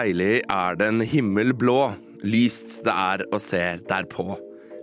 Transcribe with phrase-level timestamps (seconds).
[0.00, 1.92] deilig er den himmel blå,
[2.24, 4.32] lyst det er å se derpå.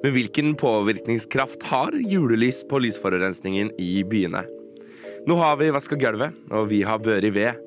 [0.04, 4.44] Men hvilken påvirkningskraft har julelys på lysforurensningen i byene?
[5.28, 7.58] Nå har vi vaska gulvet, og vi har børi ved.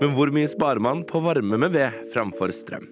[0.00, 2.90] Men hvor mye sparer man på varme med ved framfor strøm?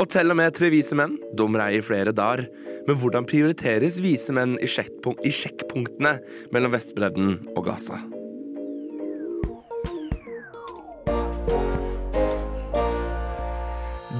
[0.00, 2.46] Og til og med tre vise menn, de reier flere dager.
[2.86, 6.16] Men hvordan prioriteres vise menn i, i sjekkpunktene
[6.54, 8.00] mellom Vestbredden og Gaza?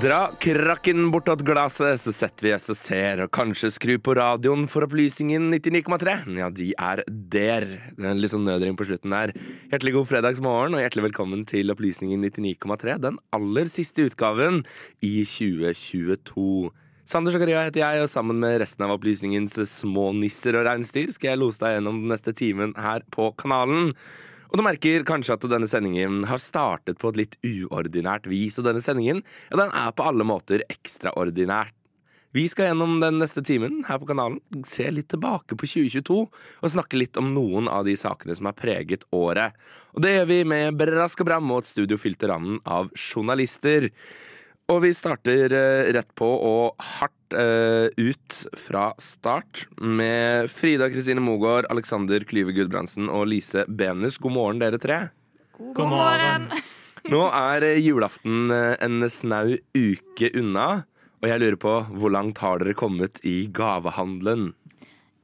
[0.00, 4.62] Dra krakken bortåt glasset, så setter vi oss og ser, og kanskje skru på radioen
[4.70, 6.14] for opplysningen 99,3.
[6.38, 7.66] Ja, de er der.
[7.98, 9.34] Det er litt sånn nødring på slutten der.
[9.68, 12.96] Hjertelig god fredagsmorgen, og hjertelig velkommen til Opplysningen 99,3.
[13.04, 14.62] Den aller siste utgaven
[15.04, 16.70] i 2022.
[17.10, 21.34] Sander Zakaria heter jeg, og sammen med resten av opplysningens små nisser og reinsdyr skal
[21.34, 23.92] jeg lose deg gjennom den neste timen her på kanalen.
[24.50, 28.58] Og du merker kanskje at denne sendingen har startet på et litt uordinært vis.
[28.58, 31.76] Og denne sendingen ja, den er på alle måter ekstraordinært.
[32.30, 36.70] Vi skal gjennom den neste timen her på kanalen se litt tilbake på 2022 og
[36.70, 39.56] snakke litt om noen av de sakene som har preget året.
[39.98, 43.90] Og det gjør vi med brask og bram og et av journalister.
[44.70, 51.22] Og vi starter uh, rett på og hardt uh, ut fra start med Frida Kristine
[51.24, 54.20] Mogård, Alexander Klyve Gudbrandsen og Lise Benus.
[54.22, 55.00] God morgen, dere tre.
[55.58, 56.46] God, God morgen.
[57.10, 60.68] Nå er uh, julaften en snau uke unna,
[61.18, 64.52] og jeg lurer på hvor langt har dere kommet i gavehandelen?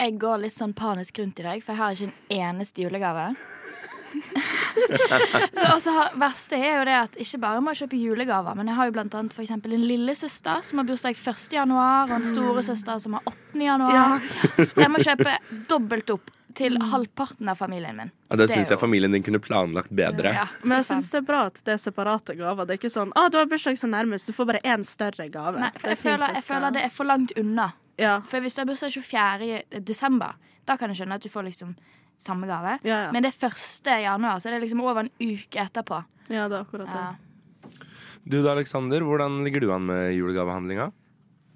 [0.02, 3.30] Jeg går litt sånn panisk rundt i dag, for jeg har ikke en eneste julegave.
[5.56, 8.78] så også verste er jo det at ikke bare må jeg kjøpe julegaver, men jeg
[8.78, 11.44] har jo blant annet for eksempel en lillesøster som har bursdag 1.
[11.56, 13.60] januar, og en storesøster som har 8.
[13.66, 13.96] januar.
[13.96, 14.64] Ja.
[14.64, 15.36] Så jeg må kjøpe
[15.70, 18.10] dobbelt opp til halvparten av familien min.
[18.30, 20.32] Ja, det, det syns jeg familien din kunne planlagt bedre.
[20.38, 22.64] Ja, men jeg syns det er bra at det er separate gaver.
[22.64, 25.28] Det er ikke sånn 'Å, du har bursdag så nærmest, du får bare én større
[25.32, 25.60] gave'.
[25.60, 27.72] Nei, jeg, føler, jeg føler det er for langt unna.
[28.00, 28.20] Ja.
[28.28, 29.82] For hvis du har bursdag 24.
[29.84, 31.76] desember, da kan jeg skjønne at du får liksom
[32.20, 32.78] samme gave.
[32.82, 33.14] Ja, ja.
[33.14, 33.90] Men det er 1.
[34.02, 36.02] januar, så det er liksom over en uke etterpå.
[36.28, 37.02] Ja, det er akkurat det.
[37.06, 37.14] Ja.
[38.26, 40.90] Du da, Aleksander, hvordan ligger du an med julegavehandlinga?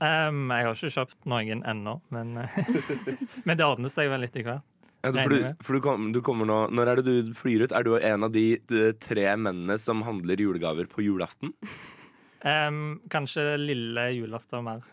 [0.01, 2.37] Um, jeg har ikke kjøpt noen ennå, men,
[3.47, 4.65] men det ordner seg vel litt i hvert.
[5.01, 7.73] Ja, for, du, for du, kom, du, kommer nå Når er det du flyr ut?
[7.73, 11.55] Er du en av de, de tre mennene som handler julegaver på julaften?
[12.45, 14.85] Um, kanskje lille julaften mer.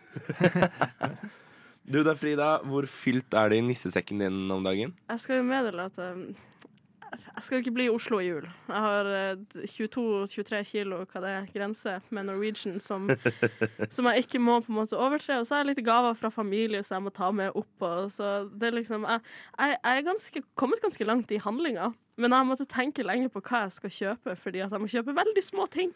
[1.87, 4.91] Du da, Frida, hvor fylt er det i nissesekken din om dagen?
[5.07, 6.25] Jeg skal jo meddele at um,
[7.07, 8.43] jeg skal ikke bli i Oslo i jul.
[8.67, 13.07] Jeg har uh, eh, 22-23 kilo, hva det er, grense med Norwegian som,
[13.95, 15.39] som, jeg ikke må på en måte overtre.
[15.39, 17.71] Og så har jeg litt gaver fra familie som jeg må ta med opp.
[17.79, 19.23] Og, så det er liksom, jeg,
[19.55, 21.93] jeg, jeg er ganske, kommet ganske langt i handlinga.
[22.17, 25.13] Men jeg måtte tenke lenge på hva jeg skal kjøpe, fordi at jeg må kjøpe
[25.17, 25.91] veldig små ting.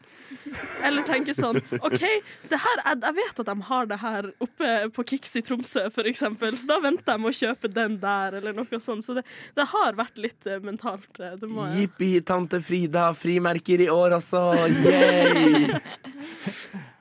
[0.85, 2.03] Eller tenke sånn OK,
[2.51, 6.69] her, jeg, vet at de har det her oppe på Kix i Tromsø, f.eks., så
[6.69, 9.05] da venter jeg med å kjøpe den der, eller noe sånt.
[9.05, 9.25] Så det,
[9.57, 11.09] det har vært litt uh, mentalt.
[11.17, 11.47] Eh,
[11.79, 14.51] Jippi, tante Frida, frimerker i år, altså!
[14.85, 15.71] Yay!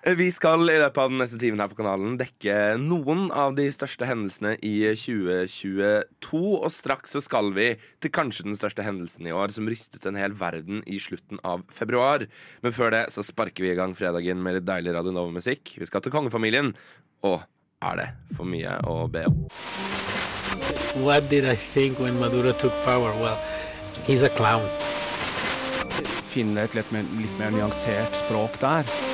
[0.00, 3.66] Vi skal i løpet av den neste timen her på kanalen dekke noen av de
[3.68, 6.40] største hendelsene i 2022.
[6.56, 7.66] Og straks så skal vi
[8.00, 11.66] til kanskje den største hendelsen i år, som rystet en hel verden i slutten av
[11.68, 12.24] februar.
[12.64, 15.74] Men før det så sparker vi i gang fredagen med litt deilig Radio Nova-musikk.
[15.76, 16.72] Vi skal til kongefamilien.
[17.28, 17.44] Og
[17.84, 19.36] er det for mye å be om?
[21.04, 23.12] What did I think when Maduro took power?
[23.20, 23.36] Well,
[24.08, 24.64] he's a clown.
[26.32, 29.09] Finne et litt mer, litt mer nyansert språk der.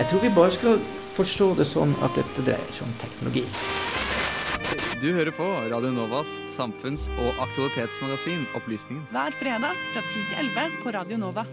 [0.00, 0.78] Jeg tror vi bare skal
[1.12, 3.42] forstå det sånn at dette dreier seg om teknologi.
[5.02, 9.02] Du hører på Radio Novas samfunns- og aktualitetsmagasin Opplysningen.
[9.12, 11.44] Hver fredag fra 10 til 11 på Radio Nova.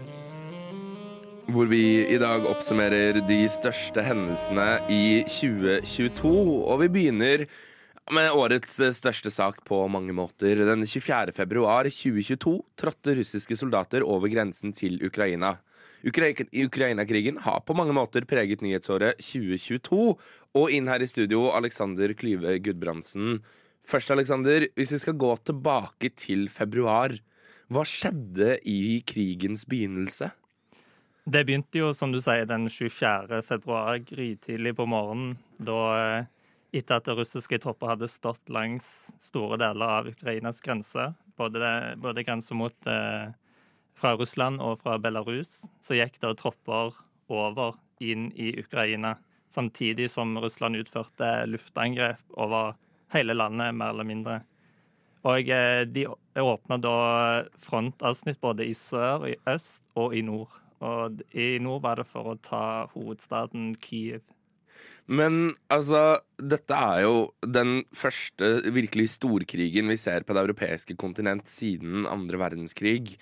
[1.52, 6.32] Hvor vi i dag oppsummerer de største hendelsene i 2022.
[6.72, 7.44] Og vi begynner
[8.16, 10.64] med årets største sak på mange måter.
[10.64, 11.36] Den 24.
[11.36, 15.58] februar 2022 trådte russiske soldater over grensen til Ukraina.
[16.06, 20.14] Ukraina-krigen har på mange måter preget nyhetsåret 2022.
[20.58, 23.40] Og inn her i studio, Alexander Klyve Gudbrandsen.
[23.88, 27.16] Først, Alexander, hvis vi skal gå tilbake til februar.
[27.68, 30.30] Hva skjedde i krigens begynnelse?
[31.28, 33.42] Det begynte jo, som du sier, den 24.
[33.44, 35.34] februar, grytidlig på morgenen.
[35.60, 36.28] Da eh,
[36.78, 42.56] etter at russiske tropper hadde stått langs store deler av Ukrainas grense, både, både grensa
[42.56, 43.28] mot eh,
[43.98, 46.94] fra Russland og fra Belarus, så gikk det tropper
[47.28, 49.16] over inn i Ukraina.
[49.50, 52.76] Samtidig som Russland utførte luftangrep over
[53.14, 54.38] hele landet, mer eller mindre.
[55.26, 56.06] Og eh, de
[56.38, 56.96] åpna da
[57.64, 60.52] frontavsnitt både i sør, i øst og i nord.
[60.84, 64.22] Og i nord var det for å ta hovedstaden Kyiv.
[65.10, 71.48] Men altså, dette er jo den første virkelig storkrigen vi ser på det europeiske kontinent
[71.50, 73.16] siden andre verdenskrig.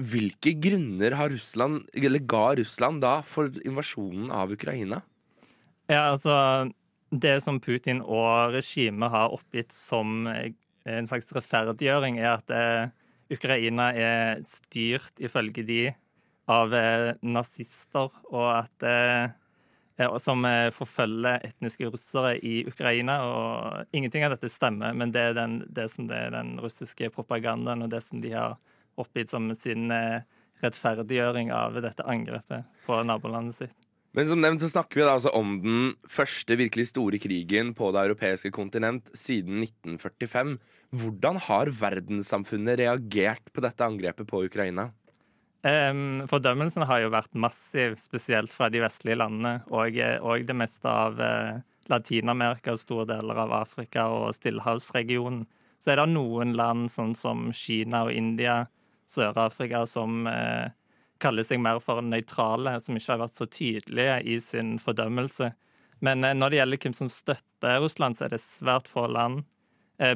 [0.00, 5.02] Hvilke grunner har Russland, eller ga Russland da for invasjonen av Ukraina?
[5.90, 6.70] Ja, altså
[7.10, 12.92] Det som Putin og regimet har oppgitt som en slags rettferdiggjøring, er at eh,
[13.34, 15.82] Ukraina er styrt, ifølge de,
[16.50, 19.28] av eh, nazister, og at eh,
[20.00, 23.20] eh, som eh, forfølger etniske russere i Ukraina.
[23.26, 27.86] og Ingenting av dette stemmer, men det er, den, det det er den russiske propagandaen
[27.86, 28.58] og det som de har
[28.98, 30.22] oppgitt som sin eh,
[30.64, 33.76] rettferdiggjøring av dette angrepet på nabolandet sitt.
[34.16, 37.92] Men som nevnt så snakker vi da altså om den første virkelig store krigen på
[37.94, 40.56] det europeiske kontinent siden 1945.
[40.98, 44.88] Hvordan har verdenssamfunnet reagert på dette angrepet på Ukraina?
[45.62, 50.88] Um, fordømmelsen har jo vært massiv, spesielt fra de vestlige landene og, og det meste
[50.90, 51.60] av uh,
[51.92, 55.44] Latin-Amerika, store deler av Afrika og Stillehavsregionen.
[55.80, 58.64] Så er det noen land, sånn som Kina og India,
[59.10, 60.70] Sør-Afrika, som eh,
[61.22, 65.52] kaller seg mer for nøytrale, som ikke har vært så tydelige i sin fordømmelse.
[66.06, 69.44] Men eh, når det gjelder hvem som støtter Russland, så er det svært få land.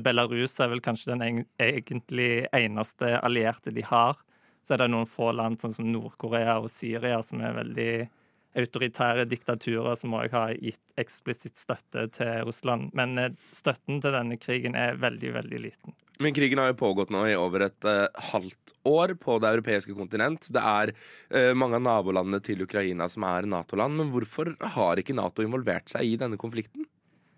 [0.01, 4.17] Belarus er vel kanskje den egentlig eneste allierte de har.
[4.65, 7.91] Så er det noen få land sånn som Nord-Korea og Syria som er veldig
[8.59, 12.91] autoritære diktaturer som òg har gitt eksplisitt støtte til Russland.
[12.97, 15.97] Men eh, støtten til denne krigen er veldig, veldig liten.
[16.23, 19.97] Men krigen har jo pågått nå i over et uh, halvt år på det europeiske
[19.99, 20.47] kontinent.
[20.55, 23.99] Det er uh, mange av nabolandene til Ukraina som er Nato-land.
[23.99, 26.87] Men hvorfor har ikke Nato involvert seg i denne konflikten?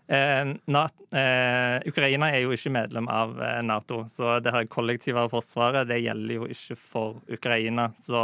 [0.09, 5.25] Eh, NATO, eh, Ukraina er jo ikke medlem av eh, Nato, så det her kollektive
[5.33, 7.89] forsvaret det gjelder jo ikke for Ukraina.
[7.99, 8.21] Så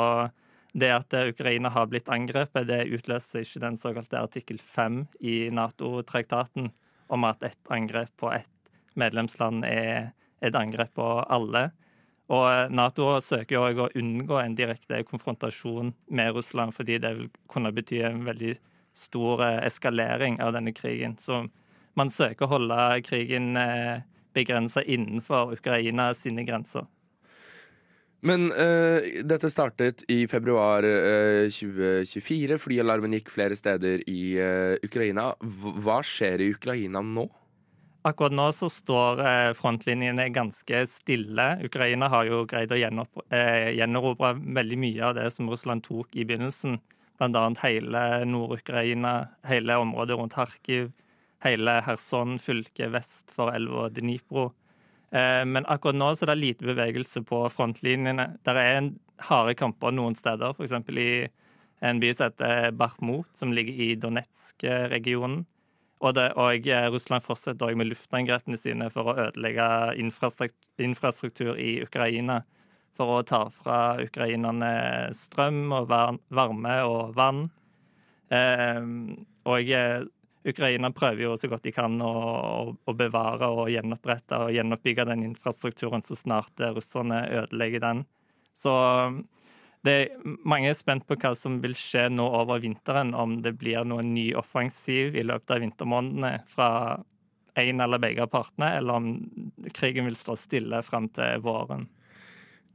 [0.72, 6.70] det at Ukraina har blitt angrepet, det utløser ikke den såkalte artikkel 5 i Nato-traktaten
[7.12, 8.48] om at et angrep på ett
[8.96, 11.70] medlemsland er et angrep på alle.
[12.32, 17.72] Og Nato søker òg å unngå en direkte konfrontasjon med Russland, fordi det vil kunne
[17.74, 18.54] bety en veldig
[18.96, 21.18] stor eskalering av denne krigen.
[21.20, 21.44] Så
[21.98, 23.52] man søker å holde krigen
[24.32, 26.88] begrensa innenfor Ukraina sine grenser.
[28.22, 32.58] Men uh, dette startet i februar uh, 2024.
[32.62, 35.32] Flyalarmen gikk flere steder i uh, Ukraina.
[35.42, 37.26] Hva skjer i Ukraina nå?
[38.06, 39.20] Akkurat nå så står
[39.54, 41.44] frontlinjene ganske stille.
[41.62, 46.80] Ukraina har jo greid å gjenerobre veldig mye av det som Russland tok i begynnelsen.
[47.22, 47.44] Bl.a.
[47.62, 49.12] hele Nord-Ukraina,
[49.46, 50.90] hele området rundt Kharkiv,
[51.46, 54.48] hele Kherson fylke vest for elva Dnipro.
[55.12, 58.24] Men akkurat nå så er det lite bevegelse på frontlinjene.
[58.48, 58.86] Der er en
[59.20, 60.72] harde kamper noen steder, f.eks.
[60.96, 61.28] i
[61.84, 65.42] en by som heter Bakhmut, som ligger i Donetsk-regionen.
[66.02, 69.66] Og, det, og Russland fortsetter også med luftangrepene sine for å ødelegge
[70.82, 72.40] infrastruktur, i Ukraina.
[72.96, 74.72] For å ta fra ukrainerne
[75.16, 77.46] strøm og varme og vann.
[78.32, 79.72] Og
[80.44, 82.14] Ukraina prøver jo så godt de kan å,
[82.74, 88.02] å bevare og gjenopprette og gjenoppbygge den infrastrukturen så snart russerne ødelegger den.
[88.58, 88.72] Så
[89.86, 89.96] det,
[90.46, 94.12] mange er spent på hva som vil skje nå over vinteren, om det blir noen
[94.14, 96.68] ny offensiv i løpet av vintermånedene fra
[97.62, 99.08] en eller begge partene, eller om
[99.76, 101.86] krigen vil stå stille fram til våren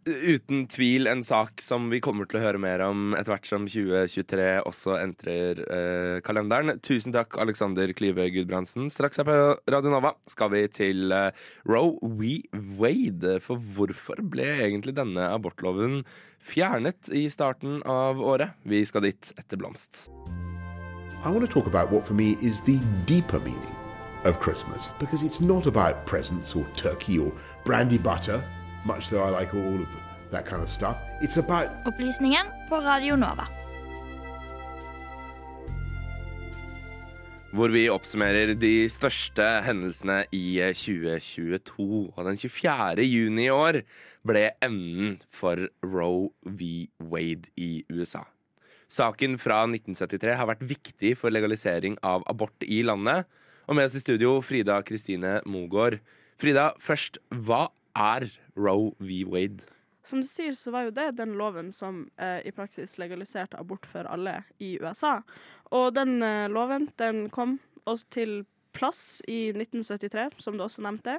[0.08, 3.68] uten tvil en sak som vi kommer til å høre mer om etter hvert som
[3.68, 6.80] 2023 også entrer eh, kalenderen.
[6.84, 8.90] Tusen takk, Alexander Klyve Gudbrandsen.
[8.94, 9.38] Straks her på
[9.72, 12.42] Radio Nova skal vi til eh, Roe We
[12.80, 13.38] Wade.
[13.44, 16.02] For hvorfor ble egentlig denne abortloven
[16.44, 18.58] fjernet i starten av året?
[18.68, 20.08] Vi skal dit etter Blomst.
[21.26, 23.76] I want to talk about for me is the deeper meaning
[24.24, 27.32] of Christmas because it's not about presents or turkey or
[27.66, 28.44] brandy butter
[28.88, 29.89] much though I like all of
[30.32, 30.98] that kind of stuff.
[31.22, 33.48] It's about Opplysningen på Radio Nova.
[37.51, 42.13] Hvor vi oppsummerer de største hendelsene i 2022.
[42.15, 43.06] Og den 24.
[43.08, 43.82] juni i år
[44.27, 46.88] ble enden for Roe v.
[47.00, 48.25] Wade i USA.
[48.88, 53.25] Saken fra 1973 har vært viktig for legalisering av abort i landet.
[53.67, 55.98] Og med oss i studio, Frida Kristine Mogård.
[56.39, 57.65] Frida, først, hva
[57.98, 58.27] er
[58.58, 59.24] Roe v.
[59.30, 59.70] Wade?
[60.08, 63.86] Som du sier, så var jo det den loven som eh, i praksis legaliserte abort
[63.90, 65.18] for alle i USA.
[65.76, 68.38] Og den eh, loven den kom også til
[68.78, 71.18] plass i 1973, som du også nevnte,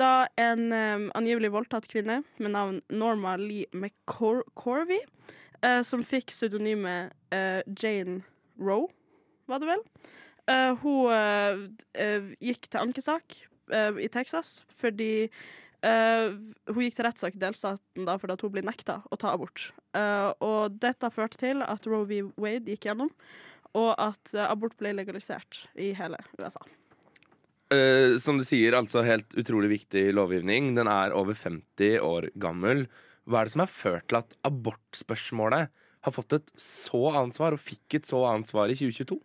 [0.00, 5.02] da en eh, angivelig voldtatt kvinne med navn Norma Lee McCorvey
[5.62, 8.22] eh, som fikk pseudonymet eh, Jane
[8.60, 8.88] Roe,
[9.50, 9.86] var det vel.
[10.50, 11.76] Eh, hun
[12.42, 15.28] gikk til ankesak i Texas fordi
[15.86, 16.34] eh,
[16.70, 19.70] Hun gikk til rettssak i delstaten da fordi hun ble nekta å ta abort.
[19.96, 22.22] Uh, og dette førte til at Roe v.
[22.40, 23.10] Wade gikk gjennom,
[23.76, 26.62] og at uh, abort ble legalisert i hele USA.
[28.20, 30.74] Som du sier, altså helt utrolig viktig lovgivning.
[30.76, 32.82] Den er over 50 år gammel.
[33.24, 35.70] Hva er det som har ført til at abortspørsmålet
[36.04, 39.16] har fått et så annet svar, og fikk et så annet svar i 2022?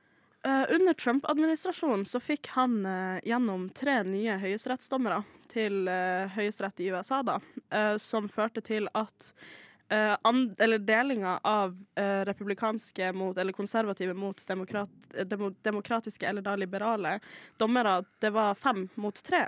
[0.48, 5.18] Eh, under Trump-administrasjonen så fikk han eh, gjennom tre nye høyesterettsdommere
[5.52, 7.40] til uh, høyesterett i USA, da,
[7.72, 9.32] eh, som førte til at
[9.90, 10.14] eh,
[10.60, 15.26] eller delinga av eh, republikanske mot, eller konservative mot demokrat, eh,
[15.64, 17.18] demokratiske eller da liberale
[17.58, 19.48] dommere, det var fem mot tre,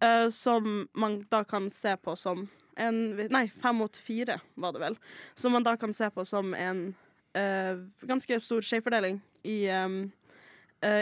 [0.00, 4.80] eh, som man da kan se på som en Nei, fem mot fire, var det
[4.82, 4.96] vel.
[5.38, 6.88] Som man da kan se på som en
[7.32, 9.88] eh, ganske stor skjevfordeling i eh,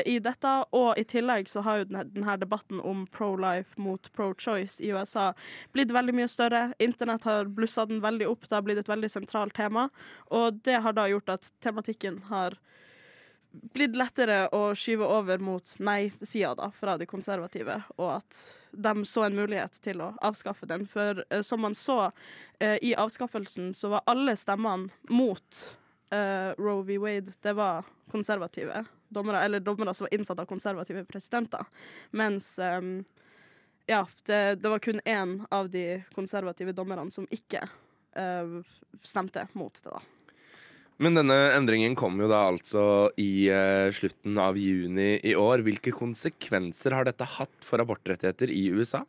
[0.06, 4.92] i dette, og i tillegg så har jo denne debatten om pro-life mot pro-choice i
[4.94, 5.32] USA
[5.74, 6.62] blitt veldig mye større.
[6.82, 9.88] Internett har blussa den veldig opp, det har blitt et veldig sentralt tema.
[10.30, 12.58] Og det har da gjort at tematikken har
[13.52, 18.40] blitt lettere å skyve over mot nei-sida da, fra de konservative, og at
[18.72, 20.86] de så en mulighet til å avskaffe den.
[20.88, 21.98] For eh, som man så
[22.58, 25.62] eh, i avskaffelsen, så var alle stemmene mot
[26.12, 26.98] eh, Roe v.
[27.02, 31.64] Wade, det var konservative dommere, eller dommere som var innsatt av konservative presidenter.
[32.10, 33.04] Mens um,
[33.86, 37.64] ja, det, det var kun én av de konservative dommerne som ikke
[38.16, 38.60] uh,
[39.02, 40.02] stemte mot det, da.
[41.02, 42.84] Men denne endringen kom jo da altså
[43.18, 45.64] i uh, slutten av juni i år.
[45.66, 49.02] Hvilke konsekvenser har dette hatt for abortrettigheter i USA?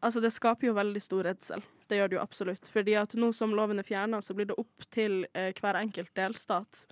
[0.00, 1.64] Altså, det skaper jo veldig stor redsel.
[1.88, 2.68] Det gjør det jo absolutt.
[2.72, 6.12] Fordi at nå som loven er fjerna, så blir det opp til eh, hver enkelt
[6.18, 6.86] delstat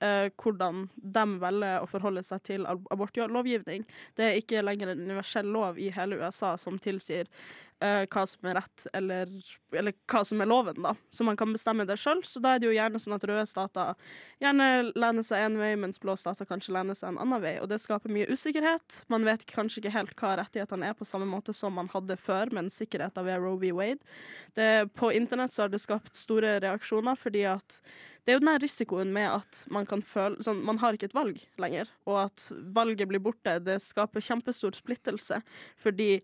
[0.00, 3.86] eh, hvordan de velger å forholde seg til abortlovgivning.
[4.16, 7.30] Det er ikke lenger en universell lov i hele USA som tilsier
[7.80, 9.30] eh, hva som er rett, eller,
[9.72, 10.94] eller hva som er loven, da.
[11.10, 12.22] Så man kan bestemme det sjøl.
[12.26, 13.94] Så da er det jo gjerne sånn at røde stater
[14.42, 17.56] gjerne lener seg en vei, mens blå stater kanskje lener seg en annen vei.
[17.62, 19.02] Og det skaper mye usikkerhet.
[19.12, 22.52] Man vet kanskje ikke helt hva rettighetene er, på samme måte som man hadde før,
[22.56, 23.74] men sikkerheten ved Roe v.
[23.76, 24.16] Wade.
[24.58, 27.80] Det, på internett så har det skapt store reaksjoner, fordi at
[28.24, 31.16] det er jo den risikoen med at man kan føle sånn, Man har ikke et
[31.16, 33.56] valg lenger, og at valget blir borte.
[33.64, 35.40] Det skaper kjempestor splittelse.
[35.80, 36.20] Fordi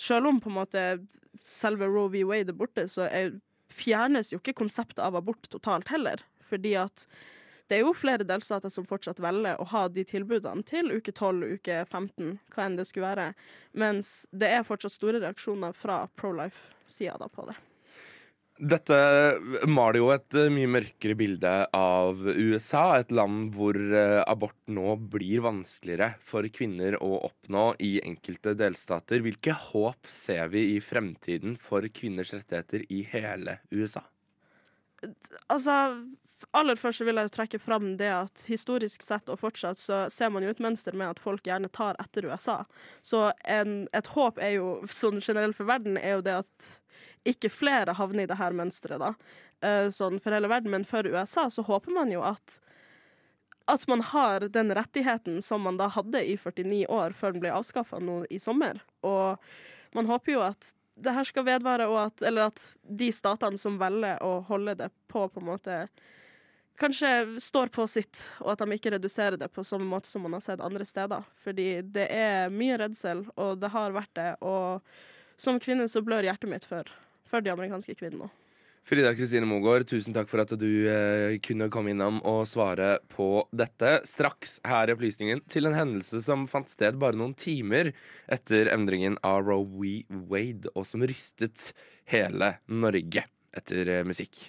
[0.00, 0.84] selv om på en måte
[1.46, 2.24] selve Roe v.
[2.28, 3.36] Wade er borte, så er,
[3.74, 6.22] fjernes jo ikke konseptet av abort totalt heller.
[6.50, 7.06] Fordi at
[7.70, 11.60] det er jo flere delstater som fortsatt velger å ha de tilbudene til uke 12,
[11.60, 13.26] uke 15, hva enn det skulle være.
[13.78, 17.54] Mens det er fortsatt store reaksjoner fra pro-life-sida på det.
[18.60, 18.96] Dette
[19.72, 24.98] maler jo et eh, mye mørkere bilde av USA, et land hvor eh, abort nå
[25.14, 29.24] blir vanskeligere for kvinner å oppnå i enkelte delstater.
[29.24, 34.04] Hvilke håp ser vi i fremtiden for kvinners rettigheter i hele USA?
[35.48, 35.78] Altså,
[36.52, 40.44] aller først vil jeg trekke fram det at historisk sett og fortsatt så ser man
[40.44, 42.60] jo et mønster med at folk gjerne tar etter USA.
[43.00, 46.70] Så en, et håp er jo, sånn generelt for verden, er jo det at
[47.28, 49.14] ikke flere havner i det her mønsteret, da.
[49.66, 50.72] Eh, sånn for hele verden.
[50.72, 52.60] Men for USA så håper man jo at
[53.70, 57.52] at man har den rettigheten som man da hadde i 49 år før den ble
[57.54, 58.80] avskaffa nå i sommer.
[59.06, 59.38] Og
[59.94, 63.78] man håper jo at det her skal vedvare, og at, eller at de statene som
[63.80, 65.76] velger å holde det på, på en måte
[66.80, 70.36] kanskje står på sitt, og at de ikke reduserer det på samme måte som man
[70.36, 71.24] har sett andre steder.
[71.44, 74.30] Fordi det er mye redsel, og det har vært det.
[74.40, 74.80] Og
[75.40, 76.88] som kvinne så blør hjertet mitt for,
[77.30, 78.30] for de amerikanske kvinnene.
[78.86, 83.44] Frida Kristine Mogård, tusen takk for at du eh, kunne komme innom og svare på
[83.52, 83.98] dette.
[84.08, 87.92] Straks her i opplysningen til en hendelse som fant sted bare noen timer
[88.32, 90.00] etter endringen av Roe v.
[90.32, 91.70] Wade, og som rystet
[92.10, 93.28] hele Norge
[93.60, 94.48] etter eh, musikk.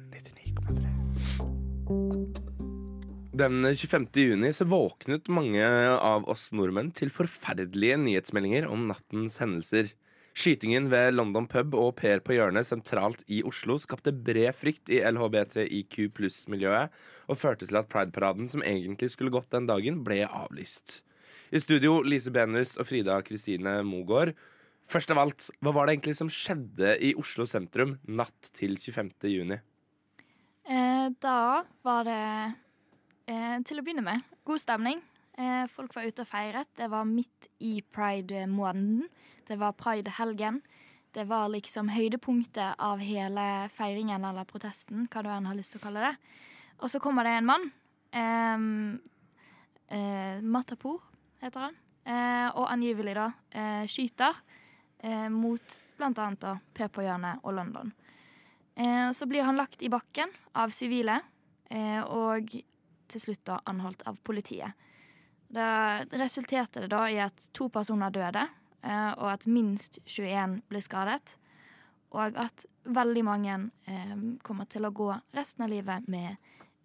[3.41, 4.07] Den 25.
[4.13, 9.93] juni så våknet mange av oss nordmenn til forferdelige nyhetsmeldinger om nattens hendelser.
[10.37, 15.01] Skytingen ved London pub og Per på hjørnet sentralt i Oslo skapte bred frykt i
[15.03, 16.93] LHBTIQ pluss-miljøet
[17.27, 21.01] og førte til at Pride-paraden som egentlig skulle gått den dagen, ble avlyst.
[21.51, 24.35] I studio Lise Benus og Frida Kristine Mogård.
[24.91, 29.15] Først av alt, hva var det egentlig som skjedde i Oslo sentrum natt til 25.
[29.33, 29.59] juni?
[30.71, 32.19] Eh, da var det
[33.27, 35.01] eh, til å begynne med god stemning.
[35.35, 36.69] Eh, folk var ute og feiret.
[36.79, 39.09] Det var midt i pride-måneden.
[39.49, 40.61] Det var pride-helgen.
[41.11, 45.81] Det var liksom høydepunktet av hele feiringen eller protesten, hva du enn har lyst til
[45.81, 46.13] å kalle det.
[46.79, 47.67] Og så kommer det en mann.
[50.55, 51.01] Matapour
[51.43, 51.75] heter han.
[52.55, 53.27] Og angivelig da
[53.91, 54.39] skyter
[55.35, 57.91] mot blant annet da Per på hjørnet og London.
[58.75, 61.19] Eh, så blir han lagt i bakken av sivile,
[61.69, 62.53] eh, og
[63.11, 64.71] til slutt da anholdt av politiet.
[65.51, 68.47] Da resulterte det da i at to personer døde,
[68.83, 71.35] eh, og at minst 21 ble skadet.
[72.11, 73.53] Og at veldig mange
[74.43, 76.35] kommer til å gå resten av livet med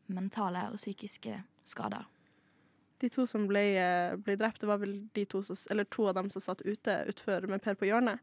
[0.07, 2.05] mentale og psykiske skader.
[3.03, 6.07] De to som ble, eh, ble drept, det var vel de to, som, eller to
[6.09, 8.23] av dem som satt ute utfor med Per på hjørnet.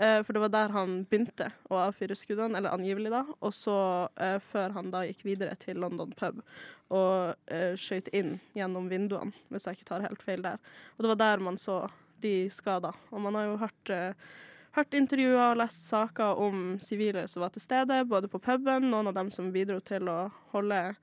[0.00, 3.24] Eh, for det var der han begynte å avfyre skuddene, eller angivelig da.
[3.40, 3.78] Og så,
[4.16, 6.42] eh, før han da gikk videre til London pub
[6.90, 10.58] og eh, skøyt inn gjennom vinduene, hvis jeg ikke tar helt feil der.
[10.96, 11.84] Og det var der man så
[12.20, 12.92] de skada.
[13.12, 14.30] Og man har jo hørt eh,
[14.76, 19.10] hørt intervjuer og lest saker om sivile som var til stede, både på puben, noen
[19.10, 20.20] av dem som bidro til å
[20.54, 20.94] holde,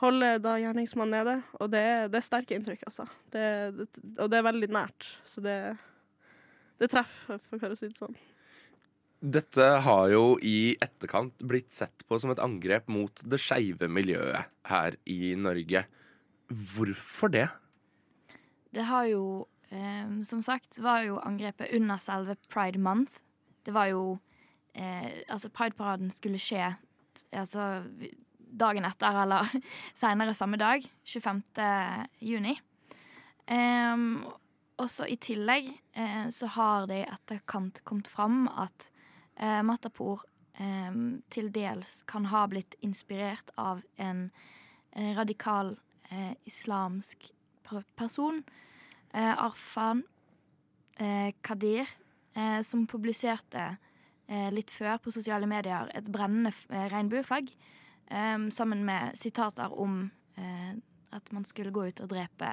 [0.00, 1.36] holde da gjerningsmannen nede.
[1.60, 3.06] Og det, det er sterke inntrykk, altså.
[3.32, 3.44] Det,
[3.76, 3.86] det,
[4.16, 5.08] og det er veldig nært.
[5.28, 5.56] Så det,
[6.80, 8.18] det treffer, for å si det sånn.
[9.20, 14.48] Dette har jo i etterkant blitt sett på som et angrep mot det skeive miljøet
[14.70, 15.84] her i Norge.
[16.48, 17.50] Hvorfor det?
[18.72, 19.24] Det har jo,
[19.68, 23.20] eh, som sagt, var jo angrepet under selve Pride Month.
[23.68, 24.18] Det var jo
[24.72, 26.72] eh, Altså, Pride-paraden skulle skje
[27.32, 27.82] altså,
[28.50, 29.48] dagen etter, eller
[30.00, 30.84] seinere samme dag.
[31.04, 31.42] 25.
[32.20, 32.56] juni.
[33.50, 34.22] Em,
[34.80, 38.88] også i tillegg eh, så har det i etterkant kommet fram at
[39.36, 40.22] eh, Matapour
[40.60, 40.94] eh,
[41.34, 44.28] til dels kan ha blitt inspirert av en
[44.94, 45.74] eh, radikal
[46.10, 47.28] eh, islamsk
[47.66, 48.42] per- person,
[49.12, 50.04] eh, Arfan
[51.40, 51.88] Kadir,
[52.60, 53.62] som publiserte
[54.52, 56.52] litt før på sosiale medier et brennende
[56.92, 57.48] regnbueflagg
[58.10, 60.02] eh, sammen med sitater om
[60.38, 60.72] uh,
[61.10, 62.50] at man skulle gå ut og drepe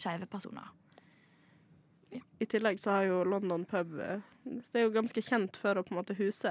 [0.00, 0.70] skeive personer.
[2.38, 5.84] I tillegg så har jo London pub eh, Det er jo ganske kjent for å
[5.86, 6.50] på en måte huse,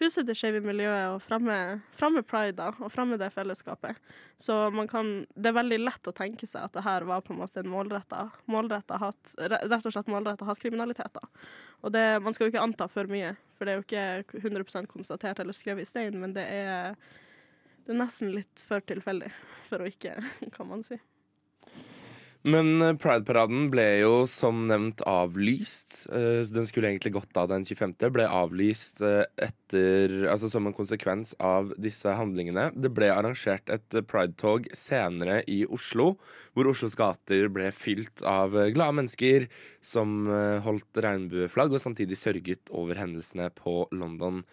[0.00, 1.58] huse det skeive miljøet og fremme,
[1.94, 4.00] fremme pride og fremme det fellesskapet.
[4.40, 7.34] Så man kan Det er veldig lett å tenke seg at det her var på
[7.34, 11.12] en måte en målretta hat, rett og slett målretta hatkriminalitet.
[11.14, 11.46] da.
[11.84, 14.90] Og det, man skal jo ikke anta for mye, for det er jo ikke 100%
[14.90, 16.96] konstatert eller skrevet i stein, men det er,
[17.88, 19.30] det er nesten litt for tilfeldig,
[19.70, 20.18] for å ikke,
[20.56, 20.98] kan man si.
[22.46, 26.04] Men eh, Pride-paraden ble jo som nevnt avlyst.
[26.14, 27.96] Eh, Den skulle egentlig gått av den 25.
[28.14, 32.68] Ble avlyst eh, etter, altså som en konsekvens av disse handlingene.
[32.78, 36.12] Det ble arrangert et Pride-tog senere i Oslo,
[36.54, 39.48] hvor Oslos gater ble fylt av glade mennesker
[39.84, 40.28] som
[40.64, 44.44] holdt regnbueflagg og samtidig sørget over hendelsene på London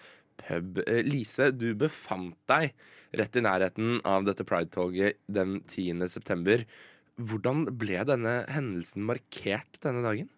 [0.41, 0.81] pub.
[1.07, 2.73] Lise, du befant deg
[3.19, 6.07] rett i nærheten av dette Pride-toget den 10.
[6.11, 6.65] september.
[7.15, 10.29] Hvordan ble denne hendelsen markert denne dagen?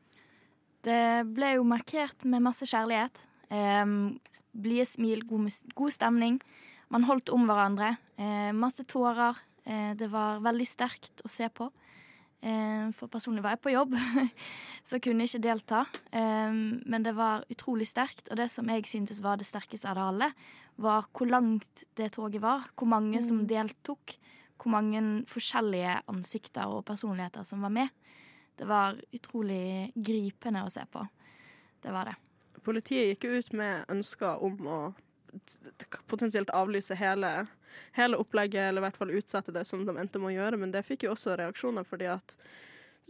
[0.85, 3.23] Det ble jo markert med masse kjærlighet.
[3.49, 4.17] Um,
[4.53, 6.39] Blide smil, god, god stemning.
[6.93, 7.95] Man holdt om hverandre.
[8.19, 9.35] Eh, masse tårer.
[9.67, 11.67] Eh, det var veldig sterkt å se på.
[12.37, 13.95] Eh, for personlig var jeg på jobb,
[14.89, 15.83] så kunne jeg ikke delta.
[16.11, 16.53] Eh,
[16.85, 20.07] men det var utrolig sterkt, og det som jeg syntes var det sterkeste av det
[20.11, 20.31] alle,
[20.77, 22.69] var hvor langt det toget var.
[22.77, 24.17] Hvor mange som deltok.
[24.57, 27.89] Hvor mange forskjellige ansikter og personligheter som var med.
[28.57, 31.03] Det var utrolig gripende å se på.
[31.81, 32.15] Det var det.
[32.65, 34.79] Politiet gikk ut med ønsker om å
[36.07, 37.33] potensielt avlyse hele,
[37.97, 40.73] hele opplegget, eller i hvert fall utsette det som de endte med å gjøre, men
[40.73, 42.37] det fikk jo også reaksjoner fordi at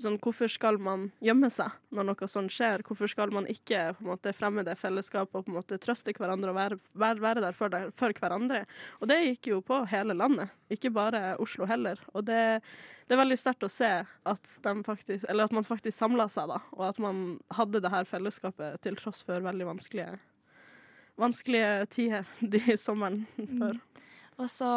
[0.01, 2.83] sånn, hvorfor skal man gjemme seg når noe sånt skjer?
[2.85, 6.13] Hvorfor skal man ikke på en måte fremme det fellesskapet og på en måte trøste
[6.17, 8.63] hverandre og være, være, være der for, for hverandre?
[9.01, 12.01] Og det gikk jo på hele landet, ikke bare Oslo heller.
[12.13, 12.39] Og det,
[13.07, 16.87] det er veldig sterkt å se at, faktisk, at man faktisk samla seg, da, og
[16.91, 20.17] at man hadde det her fellesskapet til tross for veldig vanskelige,
[21.17, 23.77] vanskelige tider de sommeren før.
[24.37, 24.67] Og så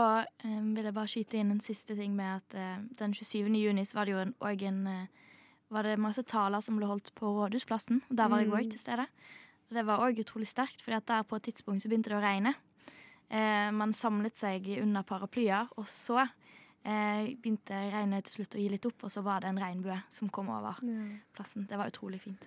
[0.44, 3.50] um, vil jeg bare skyte inn en siste ting med at uh, den 27.
[3.60, 5.26] juni så var det jo en, og en uh,
[5.70, 8.00] var det masse taler som ble holdt på Rådhusplassen.
[8.08, 8.56] og Der var jeg Mm.
[8.56, 9.04] òg til stede.
[9.68, 12.24] Og det var òg utrolig sterkt, for der på et tidspunkt så begynte det å
[12.24, 12.54] regne.
[13.30, 16.26] Uh, man samlet seg under paraplyer, og så
[16.82, 20.30] begynte regnet til slutt å gi litt opp, og så var det en regnbue som
[20.32, 20.78] kom over
[21.36, 21.66] plassen.
[21.68, 22.46] Det var utrolig fint.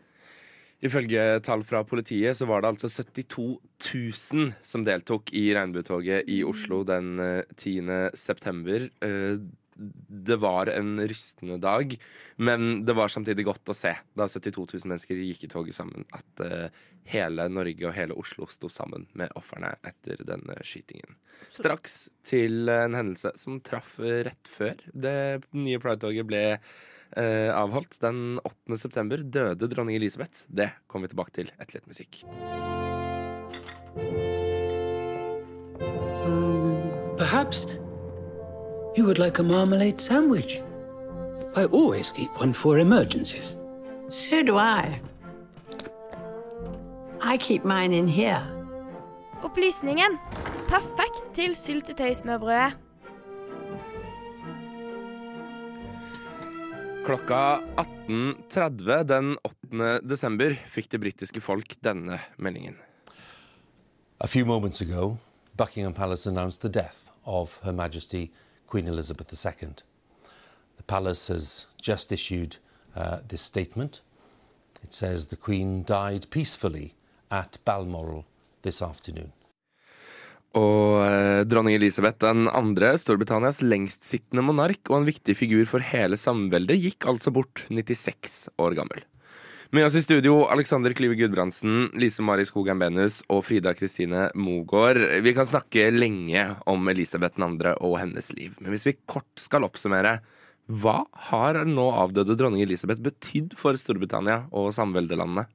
[0.84, 3.46] Ifølge tall fra politiet så var det altså 72
[3.93, 8.12] 000 som deltok i regnbuetoget i Oslo den eh, 10.
[8.19, 8.89] september.
[9.04, 9.38] Eh,
[9.76, 11.96] Det var en rystende dag,
[12.38, 16.06] men det var samtidig godt å se da 72 000 mennesker gikk i toget sammen,
[16.13, 16.67] at eh,
[17.10, 21.17] hele Norge og hele Oslo sto sammen med ofrene etter denne skytingen.
[21.58, 25.17] Straks til en hendelse som traff rett før det
[25.58, 26.43] nye Pride-toget ble
[27.17, 27.99] eh, avholdt.
[28.02, 28.78] Den 8.
[28.78, 30.45] september døde dronning Elisabeth.
[30.47, 32.23] Det kommer vi tilbake til etter litt musikk.
[37.17, 37.65] Perhaps
[38.97, 40.62] you would like a marmalade sandwich.
[41.56, 43.58] I always keep one for emergencies.
[44.10, 44.99] So do I.
[47.21, 48.41] I keep mine in here.
[49.43, 50.17] Opplysningen.
[50.67, 52.73] Perfekt til syltetøysmørbrødet.
[57.06, 60.00] Klokka 18.30 den 8.
[60.08, 62.78] desember fikk det britiske folk denne meldingen.
[64.24, 65.18] A few moments ago,
[65.58, 68.32] Buckingham Palace announced the death of Her Majesty
[68.68, 69.74] Queen Elizabeth II.
[70.78, 72.58] The palace has just issued
[72.96, 74.02] uh, this statement.
[74.82, 76.96] It says the Queen died peacefully
[77.30, 78.26] at Balmoral
[78.62, 79.34] this afternoon.
[80.60, 86.20] Og eh, dronning Elisabeth den andre, Storbritannias lengstsittende monark og en viktig figur for hele
[86.20, 89.02] samveldet, gikk altså bort 96 år gammel.
[89.74, 95.00] Med oss i studio Alexander Klyve Gudbrandsen, Lise Mari Skogan Benus og Frida Kristine Mogård.
[95.26, 97.74] Vi kan snakke lenge om Elisabeth 2.
[97.82, 100.20] og hennes liv, men hvis vi kort skal oppsummere,
[100.70, 101.00] hva
[101.32, 105.48] har nå avdøde dronning Elisabeth betydd for Storbritannia og samveldelandene?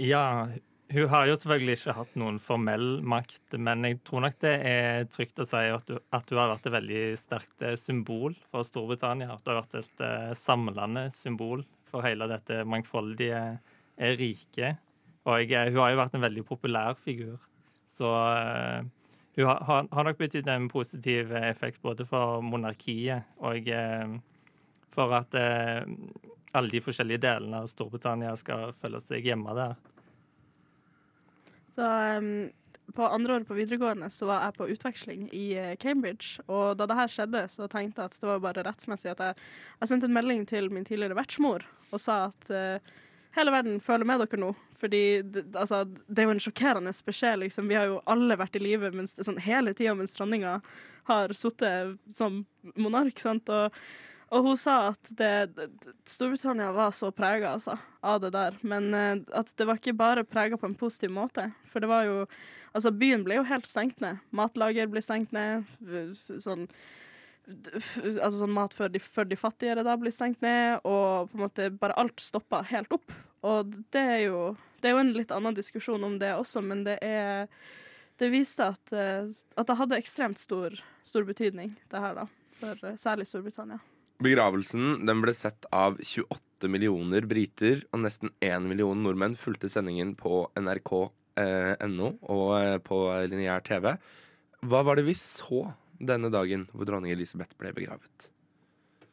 [0.00, 0.48] Ja,
[0.92, 5.06] hun har jo selvfølgelig ikke hatt noen formell makt, men jeg tror nok det er
[5.08, 8.66] trygt å si at hun, at hun har vært et veldig sterkt eh, symbol for
[8.68, 9.30] Storbritannia.
[9.32, 14.82] At hun har vært et uh, samlende symbol for hele dette mangfoldige eh, riket.
[15.24, 17.40] Og eh, hun har jo vært en veldig populær figur.
[17.94, 18.10] Så
[19.38, 23.70] hun har, har, nok betydd en positiv effekt både for monarkiet og
[24.90, 29.78] for at alle de forskjellige delene av Storbritannia skal føle seg hjemme der.
[31.74, 32.50] Så um,
[32.94, 36.42] på andre år på videregående så var jeg på utveksling i eh, Cambridge.
[36.46, 39.40] Og da det her skjedde, så tenkte jeg at det var bare rettsmessig at jeg,
[39.80, 42.94] jeg sendte en melding til min tidligere vertsmor og sa at uh,
[43.36, 44.52] hele verden føler med dere nå.
[44.80, 47.38] Fordi det, altså, det er jo en sjokkerende beskjed.
[47.44, 47.70] Liksom.
[47.70, 50.58] Vi har jo alle vært i live sånn, hele tida mens dronninga
[51.08, 52.42] har sittet som
[52.76, 53.18] monark.
[53.22, 53.48] Sant?
[53.52, 53.74] Og,
[54.34, 55.30] og hun sa at det,
[56.10, 58.58] Storbritannia var så prega altså, av det der.
[58.66, 61.52] Men eh, at det var ikke bare prega på en positiv måte.
[61.70, 62.26] For det var jo
[62.74, 64.18] Altså, byen ble jo helt stengt ned.
[64.34, 65.62] Matlager ble stengt ned.
[66.42, 66.64] Sånn
[67.44, 71.42] altså sånn mat for de, for de fattigere da blir stengt ned, og på en
[71.44, 73.12] måte bare alt stoppa helt opp.
[73.44, 76.84] Og det er jo Det er jo en litt annen diskusjon om det også, men
[76.84, 77.48] det er
[78.18, 82.26] Det viste at, eh, at det hadde ekstremt stor, stor betydning, det her, da.
[82.60, 83.80] For eh, særlig Storbritannia.
[84.22, 90.14] Begravelsen den ble sett av 28 millioner briter, og nesten 1 million nordmenn fulgte sendingen
[90.18, 93.00] på nrk.no eh, og eh, på
[93.32, 93.90] lineær TV.
[94.64, 95.66] Hva var det vi så
[95.98, 98.30] denne dagen hvor dronning Elisabeth ble begravet?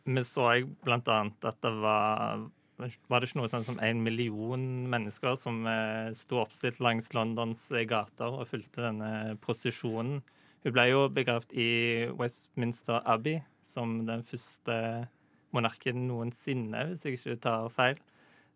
[0.06, 0.48] Vi så
[0.86, 2.48] blant annet at det var
[2.82, 7.68] Var det ikke noe sånn som en million mennesker som eh, sto oppstilt langs Londons
[7.74, 10.22] eh, gater og fulgte denne prosesjonen?
[10.62, 11.70] Hun ble jo begravd i
[12.18, 14.78] Westminster Abbey som den første
[15.56, 18.00] monarken noensinne, hvis jeg ikke tar feil.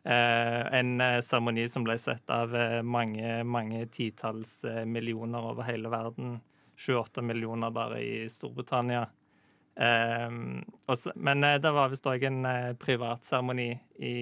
[0.06, 5.90] Eh, en eh, seremoni som ble sett av eh, mange, mange titalls millioner over hele
[5.90, 6.36] verden.
[6.78, 9.06] 28 millioner bare i Storbritannia.
[9.76, 12.48] Også, men det var visst òg en
[12.80, 14.14] privat seremoni i,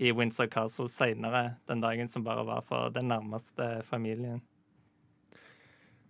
[0.00, 4.40] i Windsor Castle seinere den dagen, som bare var for den nærmeste familien.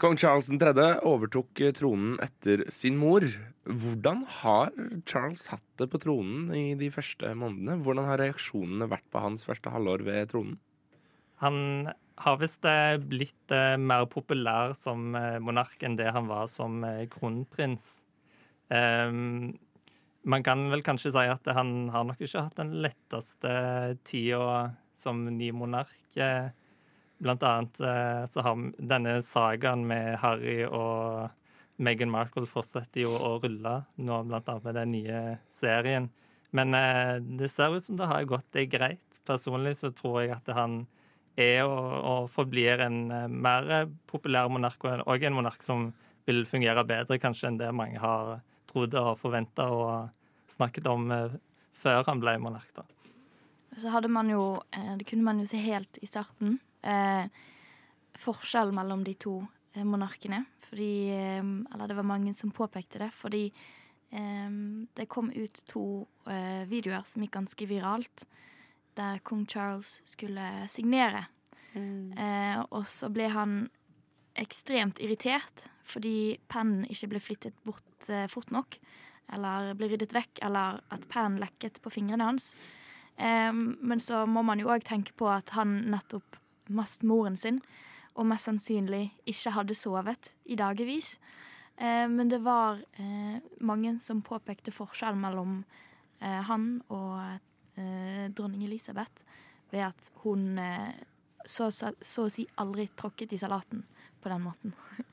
[0.01, 0.85] Kong Charles 3.
[1.05, 3.27] overtok tronen etter sin mor.
[3.69, 4.71] Hvordan har
[5.05, 7.83] Charles hatt det på tronen i de første månedene?
[7.85, 10.57] Hvordan har reaksjonene vært på hans første halvår ved tronen?
[11.45, 12.65] Han har visst
[13.13, 15.13] blitt mer populær som
[15.45, 16.81] monark enn det han var som
[17.13, 17.99] kronprins.
[18.73, 19.59] Um,
[20.25, 23.53] man kan vel kanskje si at han har nok ikke hatt den letteste
[24.09, 25.93] tida som ny monark.
[27.21, 31.29] Blant annet eh, så har denne sagaen med Harry og
[31.81, 35.21] Meghan Markle fortsetter jo å rulle nå, blant annet med den nye
[35.53, 36.09] serien.
[36.57, 39.21] Men eh, det ser ut som det har gått det greit.
[39.29, 40.83] Personlig så tror jeg at han
[41.41, 45.91] er og, og forblir en eh, mer populær monark, og en monark som
[46.29, 48.39] vil fungere bedre kanskje enn det mange har
[48.71, 50.17] trodd og forventa og
[50.51, 51.09] snakket om
[51.75, 52.73] før han ble monark.
[52.77, 52.85] da.
[53.79, 54.61] Så hadde man jo
[54.99, 56.59] Det kunne man jo se helt i starten.
[56.83, 57.27] Eh,
[58.21, 59.41] forskjell mellom de to
[59.75, 60.45] eh, monarkene.
[60.71, 63.11] Fordi eh, Eller det var mange som påpekte det.
[63.17, 63.47] Fordi
[64.11, 64.51] eh,
[64.95, 68.27] det kom ut to eh, videoer som gikk ganske viralt.
[68.99, 71.27] Der kong Charles skulle signere.
[71.75, 73.61] Eh, og så ble han
[74.41, 78.77] ekstremt irritert fordi pennen ikke ble flyttet bort fort nok.
[79.35, 82.53] Eller ble ryddet vekk, eller at pennen lekket på fingrene hans.
[83.19, 86.39] Eh, men så må man jo òg tenke på at han nettopp
[86.71, 87.61] mest moren sin,
[88.19, 91.15] og mest sannsynlig ikke hadde sovet i dagevis.
[91.77, 95.61] Eh, men det var eh, mange som påpekte forskjellen mellom
[96.21, 97.21] eh, han og
[97.79, 99.25] eh, dronning Elisabeth
[99.71, 100.93] ved at hun eh,
[101.47, 103.85] så, så, så å si aldri tråkket i salaten
[104.21, 104.77] på den måten.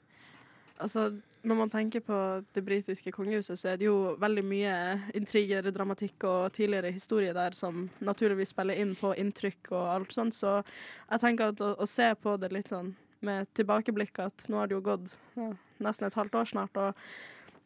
[0.78, 1.10] Altså,
[1.48, 2.18] når man tenker på
[2.56, 4.74] det britiske kongehuset, så er det jo veldig mye
[5.18, 10.36] intriger, dramatikk og tidligere historie der som naturligvis spiller inn på inntrykk og alt sånt.
[10.36, 12.94] Så jeg tenker at å, å se på det litt sånn
[13.26, 15.50] med tilbakeblikk at nå har det jo gått ja,
[15.82, 16.94] nesten et halvt år snart, og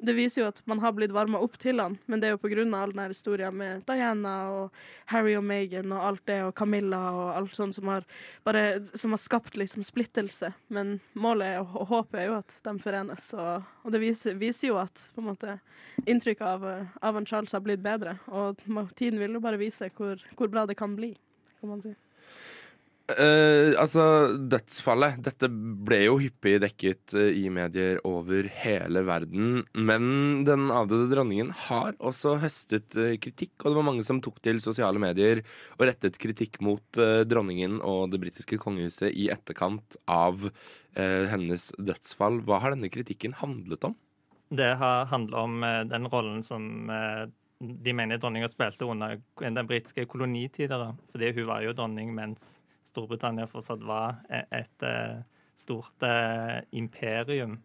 [0.01, 2.65] det viser jo at man har blitt varma opp til han, men det er jo
[2.73, 4.79] av all den historien med Diana og
[5.11, 8.05] Harry og Meghan og alt det, og Camilla og alt sånt som har,
[8.43, 10.51] bare, som har skapt liksom splittelse.
[10.73, 14.71] Men målet og, og håpet er jo at de forenes, og, og det viser, viser,
[14.71, 15.57] jo at på en måte
[16.05, 16.65] inntrykket av,
[17.01, 18.17] av Charles har blitt bedre.
[18.33, 18.61] Og
[18.97, 21.13] tiden vil jo bare vise hvor, hvor bra det kan bli,
[21.59, 21.93] kan man si.
[23.09, 24.03] Uh, altså,
[24.51, 29.63] dødsfallet Dette ble jo hyppig dekket uh, i medier over hele verden.
[29.75, 34.39] Men den avdøde dronningen har også høstet uh, kritikk, og det var mange som tok
[34.45, 35.41] til sosiale medier
[35.77, 40.47] og rettet kritikk mot dronningen og det britiske kongehuset i etterkant av
[40.91, 42.41] hennes dødsfall.
[42.43, 43.93] Hva har denne kritikken handlet om?
[44.51, 46.65] Det har handla om den rollen som
[47.61, 50.91] de mener dronninga spilte under den britiske kolonitida.
[51.13, 52.60] Fordi hun var jo dronning mens
[52.91, 55.23] Storbritannia fortsatt var e- et eh,
[55.55, 57.57] stort eh, imperium.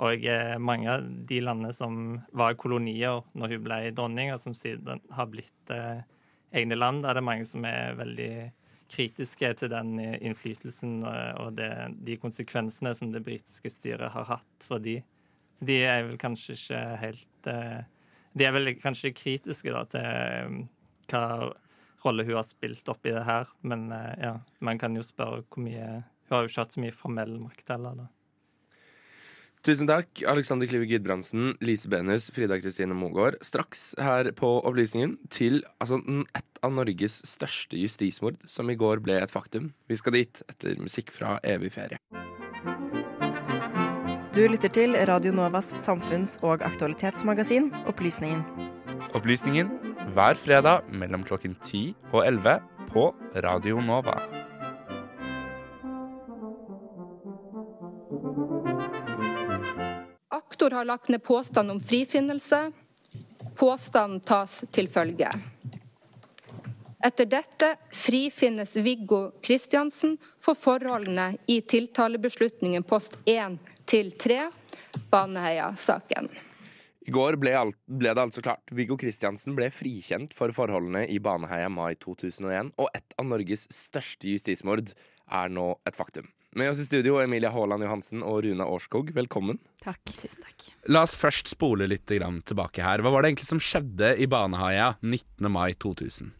[0.00, 4.56] Og eh, mange av de landene som var kolonier når hun ble dronning, og som
[4.56, 5.74] siden har blitt
[6.50, 8.32] egne land, er det mange som er veldig
[8.90, 11.70] kritiske til den innflytelsen og det,
[12.02, 14.96] de konsekvensene som det britiske styret har hatt for de.
[15.54, 17.50] Så de er vel kanskje ikke helt
[18.34, 20.64] De er vel kanskje kritiske da, til
[21.12, 21.52] hva
[22.04, 23.50] rolle hun har spilt oppi det her.
[23.62, 26.80] Men eh, ja, man kan jo spørre hvor mye Hun har jo ikke hatt så
[26.84, 28.10] mye formell makt heller, da.
[29.66, 33.34] Tusen takk, Alexander Klive Gudbrandsen, Lise Benus, Frida Kristine Mogård.
[33.44, 35.98] Straks her på Opplysningen til altså,
[36.38, 39.74] et av Norges største justismord, som i går ble et faktum.
[39.90, 42.00] Vi skal dit etter musikk fra Evig ferie.
[44.32, 48.40] Du lytter til Radio Novas samfunns- og aktualitetsmagasin Opplysningen.
[49.12, 52.56] Opplysningen hver fredag mellom klokken 10 og 11
[52.90, 54.16] på Radio Nova.
[60.28, 62.72] Aktor har lagt ned påstand om frifinnelse.
[63.56, 65.30] Påstanden tas til følge.
[67.00, 73.56] Etter dette frifinnes Viggo Kristiansen for forholdene i tiltalebeslutningen post 1
[73.88, 74.42] til 3,
[75.10, 76.28] Baneheia-saken.
[77.10, 78.70] I går ble, alt, ble, det altså klart.
[78.70, 84.30] Viggo Kristiansen ble frikjent for forholdene i Baneheia mai 2001, og et av Norges største
[84.30, 86.28] justismord er nå et faktum.
[86.54, 89.58] Med oss i studio Emilia Haaland Johansen og Runa Årskog, velkommen.
[89.82, 90.04] Takk.
[90.06, 90.68] Tusen takk.
[90.86, 93.02] La oss først spole litt tilbake her.
[93.02, 95.50] Hva var det egentlig som skjedde i Baneheia 19.
[95.50, 96.30] mai 2000?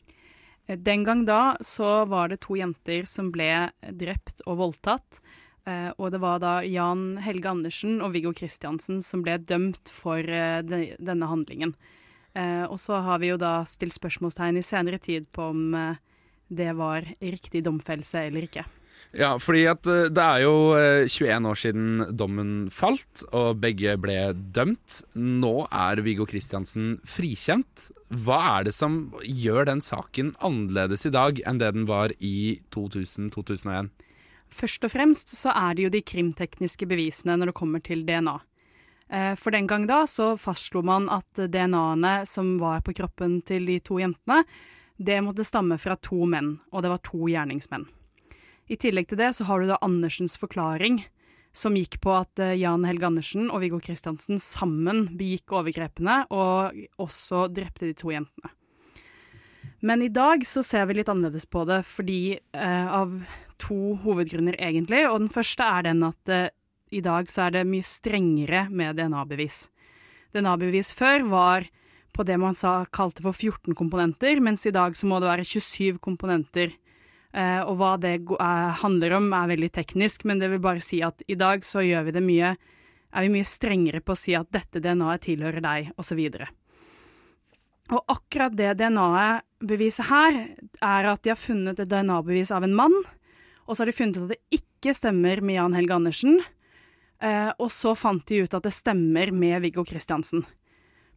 [0.86, 5.18] Den gang da så var det to jenter som ble drept og voldtatt.
[5.70, 10.18] Uh, og det var da Jan Helge Andersen og Viggo Kristiansen som ble dømt for
[10.18, 11.76] de, denne handlingen.
[12.34, 15.64] Uh, og så har vi jo da stilt spørsmålstegn i senere tid på om
[16.50, 18.66] det var riktig domfellelse eller ikke.
[19.16, 20.74] Ja, fordi at det er jo
[21.08, 24.18] 21 år siden dommen falt, og begge ble
[24.54, 25.00] dømt.
[25.14, 27.88] Nå er Viggo Kristiansen frikjent.
[28.10, 32.60] Hva er det som gjør den saken annerledes i dag enn det den var i
[32.74, 33.90] 2000-2001?
[34.50, 38.36] Først og fremst så er det jo de krimtekniske bevisene når det kommer til DNA.
[39.10, 43.66] Eh, for den gang da så fastslo man at DNA-ene som var på kroppen til
[43.70, 44.44] de to jentene,
[45.00, 47.86] det måtte stamme fra to menn, og det var to gjerningsmenn.
[48.70, 51.00] I tillegg til det så har du da Andersens forklaring,
[51.56, 56.76] som gikk på at eh, Jan Helge Andersen og Viggo Kristiansen sammen begikk overgrepene og
[57.02, 58.52] også drepte de to jentene.
[59.80, 63.16] Men i dag så ser vi litt annerledes på det, fordi eh, av
[63.62, 65.04] to hovedgrunner egentlig.
[65.08, 66.48] Og den første er den at uh,
[66.90, 69.68] i dag så er det mye strengere med DNA-bevis.
[70.34, 71.68] DNA-bevis før var
[72.10, 75.46] på det man sa, kalte for 14 komponenter, mens i dag så må det være
[75.46, 76.74] 27 komponenter.
[77.30, 80.98] Uh, og hva det er, handler om er veldig teknisk, men det vil bare si
[81.06, 82.54] at i dag så gjør vi det mye
[83.10, 86.20] er vi mye strengere på å si at dette DNA-et tilhører deg, osv.
[87.90, 90.36] Og akkurat det DNA-beviset her
[90.78, 92.94] er at de har funnet et DNA-bevis av en mann,
[93.70, 96.40] og så har de funnet ut at det ikke stemmer med Jan Helge Andersen,
[97.22, 100.42] eh, og så fant de ut at det stemmer med Viggo Kristiansen.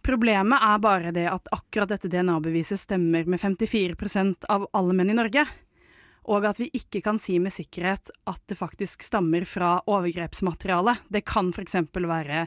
[0.05, 5.17] Problemet er bare det at akkurat dette DNA-beviset stemmer med 54% av alle menn i
[5.17, 5.47] Norge,
[6.29, 10.93] og at vi ikke kan si med sikkerhet at det faktisk stammer fra overgrepsmateriale.
[11.09, 11.79] Det kan f.eks.
[11.95, 12.45] være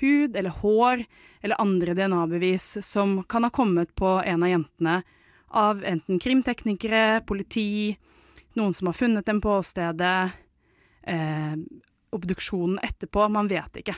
[0.00, 1.04] hud eller hår
[1.44, 4.96] eller andre DNA-bevis som kan ha kommet på en av jentene
[5.54, 7.94] av enten krimteknikere, politi,
[8.58, 10.32] noen som har funnet dem på åstedet,
[11.02, 11.54] eh,
[12.14, 13.96] obduksjonen etterpå, man vet ikke.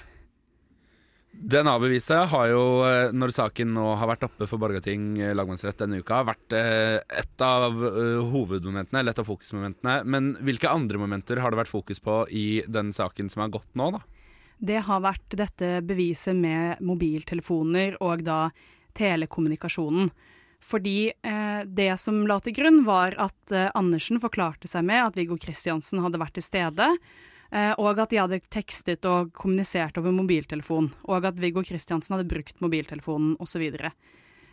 [1.37, 6.01] DNA-beviset har jo, eh, når saken nå har vært oppe for Borgarting eh, lagmannsrett denne
[6.01, 7.77] uka, vært eh, et av
[8.33, 9.99] hovedmomentene, eller et av fokusmomentene.
[10.09, 13.69] Men hvilke andre momenter har det vært fokus på i den saken som har gått
[13.77, 14.01] nå, da?
[14.57, 18.47] Det har vært dette beviset med mobiltelefoner og da
[18.97, 20.09] telekommunikasjonen.
[20.66, 25.18] Fordi eh, det som la til grunn, var at eh, Andersen forklarte seg med at
[25.18, 26.88] Viggo Kristiansen hadde vært til stede,
[27.52, 32.31] eh, og at de hadde tekstet og kommunisert over mobiltelefon, og at Viggo Kristiansen hadde
[32.31, 33.68] brukt mobiltelefonen osv.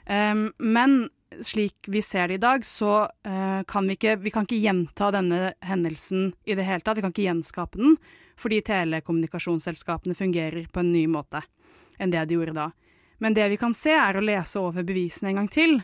[0.04, 1.08] Um, men
[1.42, 5.10] slik vi ser det i dag, så eh, kan vi ikke, vi kan ikke gjenta
[5.16, 7.00] denne hendelsen i det hele tatt.
[7.00, 7.98] Vi kan ikke gjenskape den,
[8.38, 11.42] fordi telekommunikasjonsselskapene fungerer på en ny måte
[12.02, 12.70] enn det de gjorde da.
[13.24, 15.78] Men det vi kan se, er å lese over bevisene en gang til.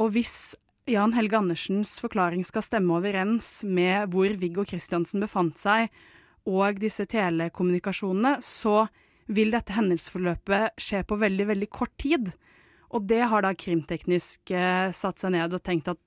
[0.00, 0.54] Og hvis
[0.90, 5.88] Jan Helge Andersens forklaring skal stemme overens med hvor Viggo Kristiansen befant seg,
[6.44, 8.84] og disse telekommunikasjonene, så
[9.32, 12.34] vil dette hendelsesforløpet skje på veldig, veldig kort tid.
[12.92, 16.00] Og det har da Krimteknisk eh, satt seg ned og tenkt at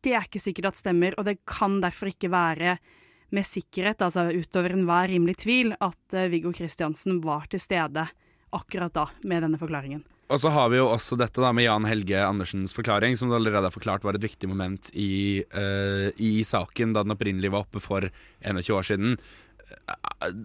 [0.00, 2.78] det er ikke sikkert at stemmer, og det kan derfor ikke være
[3.34, 8.06] med sikkerhet, altså utover enhver rimelig tvil, at eh, Viggo Kristiansen var til stede
[8.56, 10.02] akkurat da med denne forklaringen.
[10.30, 13.34] Og så har vi jo også dette da med Jan Helge Andersens forklaring, som du
[13.34, 17.66] allerede har forklart var et viktig moment i, uh, i saken da den opprinnelig var
[17.66, 18.06] oppe for
[18.38, 19.16] 21 år siden.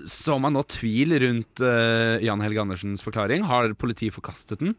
[0.09, 3.45] Så man nå tvil rundt uh, Jan Helge Andersens forklaring?
[3.45, 4.73] Har politiet forkastet den?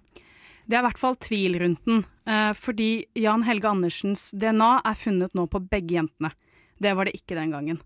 [0.66, 4.99] Det er i hvert fall tvil rundt den, uh, fordi Jan Helge Andersens DNA er
[4.99, 6.35] funnet nå på begge jentene.
[6.83, 7.79] Det var det ikke den gangen.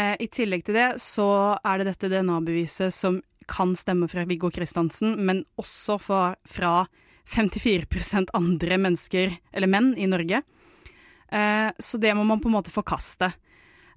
[0.00, 1.24] I tillegg til det så
[1.66, 3.16] er det dette DNA-beviset som
[3.50, 6.86] kan stemme fra Viggo Kristiansen, men også fra, fra
[7.30, 10.42] 54% andre mennesker, eller menn, i Norge.
[11.30, 13.32] Eh, så det må man på en måte forkaste.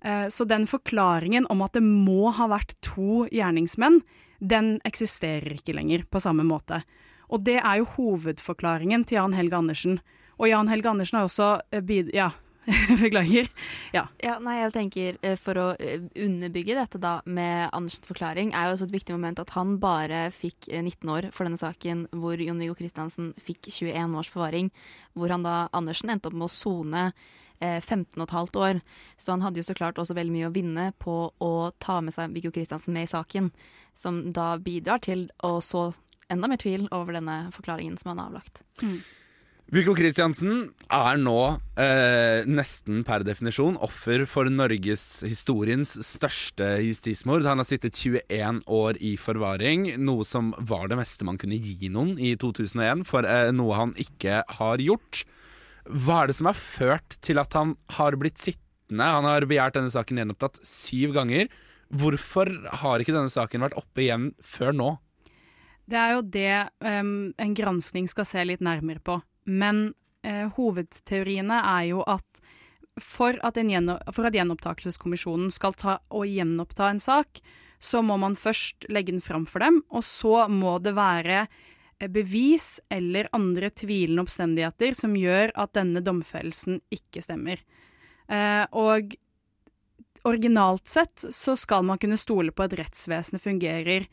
[0.04, 4.02] Eh, så den forklaringen om at det må ha vært to gjerningsmenn,
[4.44, 6.82] den eksisterer ikke lenger på samme måte.
[7.32, 10.02] Og det er jo hovedforklaringen til Jan Helge Andersen.
[10.38, 12.10] Og Jan Helge Andersen har også eh.
[12.14, 12.32] Ja,
[13.02, 13.50] beklager.
[13.96, 14.06] Ja.
[14.24, 18.70] Ja, nei, jeg tenker eh, For å eh, underbygge dette da med Andersens forklaring, er
[18.70, 22.08] jo også et viktig moment at han bare fikk eh, 19 år for denne saken,
[22.16, 24.72] hvor Jon-Viggo Kristiansen fikk 21 års forvaring.
[25.18, 27.08] Hvor han da, Andersen, endte opp med å sone
[27.60, 28.82] eh, 15 15,5 år.
[29.18, 32.16] Så han hadde jo så klart også veldig mye å vinne på å ta med
[32.16, 33.52] seg Viggo Kristiansen med i saken,
[33.94, 35.92] som da bidrar til å så
[36.32, 38.64] enda mer tvil over denne forklaringen som han har avlagt.
[39.72, 41.38] Viggo Kristiansen er nå
[41.80, 47.48] eh, nesten per definisjon offer for Norges historiens største justismord.
[47.48, 51.90] Han har sittet 21 år i forvaring, noe som var det meste man kunne gi
[51.94, 55.24] noen i 2001 for eh, noe han ikke har gjort.
[55.90, 59.10] Hva er det som har ført til at han har blitt sittende?
[59.16, 61.48] Han har begjært denne saken gjenopptatt syv ganger.
[61.94, 62.52] Hvorfor
[62.84, 64.94] har ikke denne saken vært oppe igjen før nå?
[65.90, 69.18] Det er jo det um, en granskning skal se litt nærmere på.
[69.46, 72.44] Men eh, hovedteoriene er jo at
[73.02, 73.58] for at,
[74.14, 77.42] for at gjenopptakelseskommisjonen skal ta og gjenoppta en sak,
[77.84, 82.08] så må man først legge den fram for dem, og så må det være eh,
[82.08, 87.60] bevis eller andre tvilende omstendigheter som gjør at denne domfellelsen ikke stemmer.
[88.32, 89.18] Eh, og
[90.24, 94.06] originalt sett så skal man kunne stole på at rettsvesenet fungerer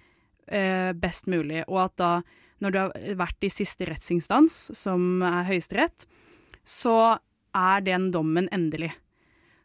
[0.50, 2.12] eh, best mulig, og at da,
[2.60, 6.06] når du har vært i siste rettsinstans, som er Høyesterett,
[6.64, 7.18] så
[7.56, 8.92] er den dommen endelig.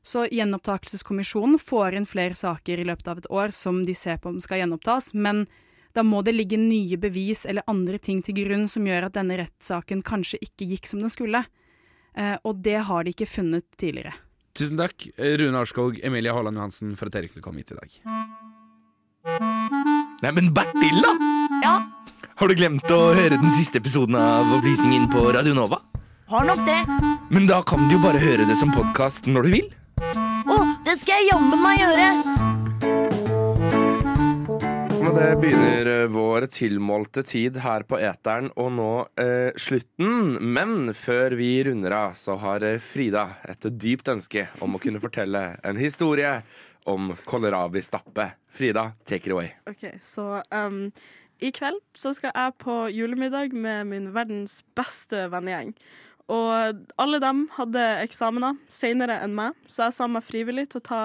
[0.06, 4.30] Så Gjenopptakelseskommisjonen får inn flere saker i løpet av et år som de ser på
[4.30, 5.46] om skal gjenopptas, men
[5.96, 9.40] da må det ligge nye bevis eller andre ting til grunn som gjør at denne
[9.40, 11.46] rettssaken kanskje ikke gikk som den skulle.
[12.16, 14.14] Eh, og det har de ikke funnet tidligere.
[14.56, 17.98] Tusen takk, Rune Arskog, Emilie Haaland Johansen, for at dere kunne komme hit i dag.
[20.22, 21.12] Nei, men Bertilla!
[21.64, 21.76] Ja?
[22.36, 25.80] Har du glemt å høre den siste episoden av Opplysningen på Radio Nova?
[26.28, 26.82] Har nok det.
[27.32, 29.70] Men da kan du jo bare høre det som podkast når du vil.
[30.02, 32.08] Å, det skal jeg jammen meg gjøre!
[35.06, 38.92] Med det begynner eh, vår tilmålte tid her på eteren å nå
[39.22, 40.40] eh, slutten.
[40.42, 45.02] Men før vi runder av, så har eh, Frida et dypt ønske om å kunne
[45.04, 46.40] fortelle en historie
[46.90, 48.32] om kålrabistappe.
[48.50, 49.54] Frida, take it away.
[49.70, 50.90] OK, så um,
[51.44, 55.74] i kveld så skal jeg på julemiddag med min verdens beste vennegjeng.
[56.32, 60.88] Og alle dem hadde eksamener senere enn meg, så jeg sa meg frivillig til å
[60.88, 61.02] ta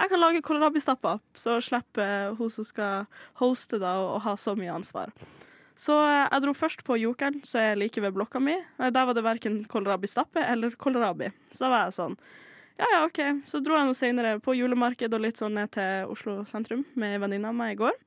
[0.00, 3.06] Jeg kan lage kålrabistapper, så slipper hun som skal
[3.40, 5.12] hoste, da, å ha så mye ansvar.
[5.80, 8.54] Så eh, jeg dro først på Jokeren, så er like ved blokka mi.
[8.56, 11.28] Eh, Der var det verken kålrabistappe eller kålrabi.
[11.52, 12.16] Så da var jeg sånn
[12.80, 13.18] ja, ja, OK.
[13.44, 17.12] Så dro jeg nå senere på julemarked og litt sånn ned til Oslo sentrum med
[17.12, 17.98] ei venninne av meg i går.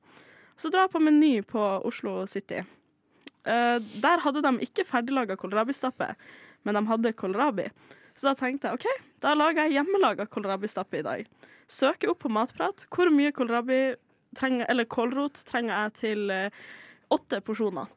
[0.60, 2.62] Så drar jeg på Meny på Oslo City.
[3.44, 6.14] Uh, der hadde de ikke ferdiglaga kålrabistappe,
[6.64, 7.68] men de hadde kålrabi.
[8.14, 11.26] Så da tenkte jeg OK, da lager jeg hjemmelaga kålrabistappe i dag.
[11.68, 13.96] Søker opp på Matprat hvor mye kålrabi
[14.38, 16.64] trenger, eller kålrot trenger jeg til eh,
[17.14, 17.90] åtte porsjoner.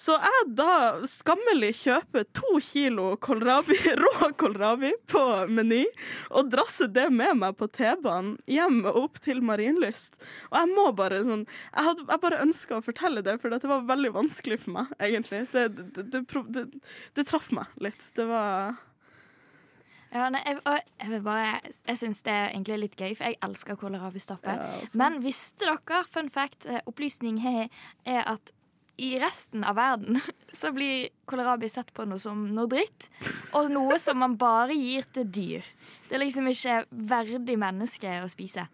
[0.00, 5.22] Så jeg da skammelig kjøper to kilo kålrabi, rå kålrabi på
[5.52, 5.82] Meny,
[6.32, 10.16] og drasser det med meg på T-banen hjem og opp til Marienlyst.
[10.48, 13.68] Og jeg må bare sånn Jeg, hadde, jeg bare ønska å fortelle det, for det
[13.68, 15.42] var veldig vanskelig for meg, egentlig.
[15.52, 16.22] Det, det, det,
[16.56, 16.62] det,
[17.18, 18.06] det traff meg litt.
[18.16, 18.78] Det var
[20.14, 21.58] Ja, nei, jeg, jeg, vil bare,
[21.90, 24.56] jeg syns det er egentlig litt gøy, for jeg elsker kålrabistappe.
[24.56, 24.88] Ja.
[24.98, 27.68] Men visste dere, fun fact, eh, opplysning he,
[28.08, 28.54] er at
[29.00, 30.20] i resten av verden
[30.60, 33.08] så blir kålrabi sett på noe som noe dritt,
[33.56, 35.72] og noe som man bare gir til dyr.
[36.10, 36.82] Det er liksom ikke
[37.14, 38.66] verdig menneske å spise.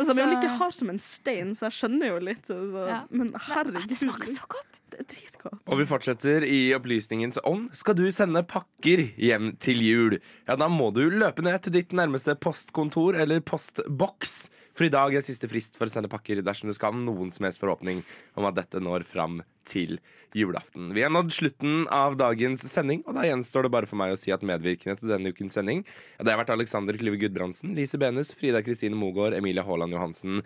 [0.00, 2.46] Altså, de er Så- like hard som en stein, så jeg skjønner jo litt.
[2.48, 2.84] Altså.
[2.88, 3.00] Ja.
[3.10, 3.88] Men herregud.
[3.90, 4.78] Det smaker så godt.
[4.90, 5.58] Det er dritgodt.
[5.66, 7.68] Og vi fortsetter i opplysningens ånd.
[7.76, 10.16] Skal du sende pakker hjem til jul,
[10.48, 14.48] ja, da må du løpe ned til ditt nærmeste postkontor eller postboks.
[14.80, 17.28] For i dag er siste frist for å sende pakker dersom du skal ha noen
[17.28, 17.98] som helst forhåpning
[18.40, 19.98] om at dette når fram til
[20.32, 20.86] julaften.
[20.96, 24.16] Vi har nådd slutten av dagens sending, og da gjenstår det bare for meg å
[24.16, 28.00] si at medvirkende til denne ukens sending ja, det har vært Alexander Klyve Gudbrandsen, Lise
[28.00, 30.40] Benus, Frida Kristine Mogård, Emilie Haaland Johansen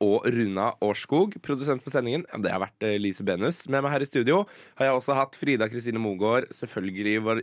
[0.00, 1.36] og Runa Årskog.
[1.44, 3.66] Produsent for sendingen det har vært eh, Lise Benus.
[3.68, 4.46] Med meg her i studio
[4.78, 7.42] har jeg også hatt Frida Kristine Mogård, selvfølgelig vår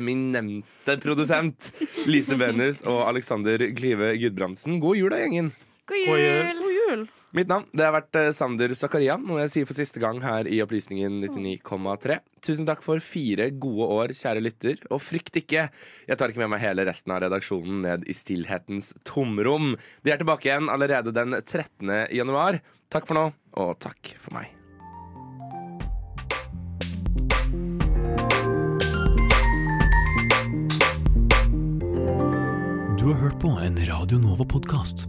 [0.00, 1.68] eminente produsent
[2.08, 4.80] Lise Benus og Alexander Klyve Gudbrandsen.
[4.80, 5.52] God jul da, gjengen.
[5.88, 6.22] God God jul.
[6.22, 6.62] jul!
[6.62, 7.04] God jul!
[7.32, 10.44] Mitt navn det har vært eh, Sander Zakaria, noe jeg sier for siste gang her
[10.44, 12.18] i Opplysningen 99,3.
[12.44, 14.82] Tusen takk for fire gode år, kjære lytter.
[14.92, 15.66] Og frykt ikke,
[16.06, 19.72] jeg tar ikke med meg hele resten av redaksjonen ned i stillhetens tomrom.
[20.04, 22.12] De er tilbake igjen allerede den 13.
[22.12, 22.60] januar.
[22.92, 24.52] Takk for nå, og takk for meg.
[33.00, 35.08] Du har hørt på en Radio Nova-podkast.